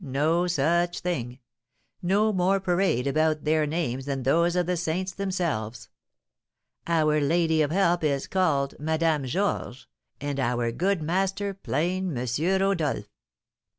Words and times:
no 0.03 0.47
such 0.47 0.99
thing; 1.01 1.37
no 2.01 2.33
more 2.33 2.59
parade 2.59 3.05
about 3.05 3.43
their 3.43 3.67
names 3.67 4.05
than 4.05 4.23
those 4.23 4.55
of 4.55 4.65
the 4.65 4.75
saints 4.75 5.11
themselves. 5.13 5.89
'Our 6.87 7.21
Lady 7.21 7.61
of 7.61 7.69
Help' 7.69 8.03
is 8.03 8.25
called 8.25 8.73
Madame 8.79 9.25
Georges, 9.27 9.85
and 10.19 10.39
our 10.39 10.71
good 10.71 11.03
master 11.03 11.53
plain 11.53 12.17
M. 12.17 12.27
Rodolph." 12.59 13.05